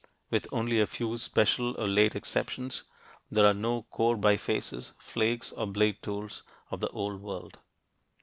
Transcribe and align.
With 0.31 0.47
only 0.51 0.77
a 0.79 0.87
very 0.87 0.95
few 0.95 1.17
special 1.17 1.75
or 1.79 1.87
late 1.87 2.15
exceptions, 2.15 2.81
there 3.29 3.45
are 3.45 3.53
no 3.53 3.83
core 3.83 4.17
bifaces, 4.17 4.93
flakes, 4.97 5.51
or 5.51 5.67
blade 5.67 6.01
tools 6.01 6.41
of 6.71 6.79
the 6.79 6.89
Old 6.89 7.21
World. 7.21 7.59